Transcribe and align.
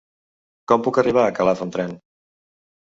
Com 0.71 0.87
puc 0.87 0.97
arribar 1.03 1.27
a 1.27 1.37
Calaf 1.41 1.65
amb 1.67 1.79
tren? 1.79 1.97